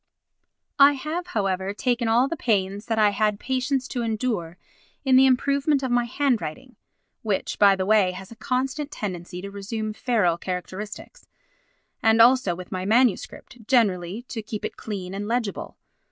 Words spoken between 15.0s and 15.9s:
and legible.